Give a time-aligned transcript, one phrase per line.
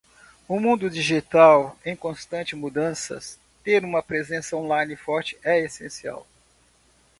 [0.49, 3.19] Num mundo digital em constante mudança,
[3.63, 6.25] ter uma presença online forte é essencial.